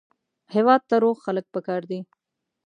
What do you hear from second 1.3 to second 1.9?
پکار